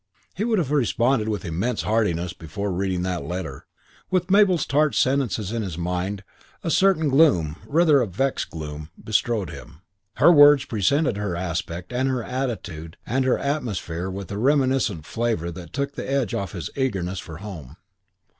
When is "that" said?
3.03-3.23, 15.51-15.71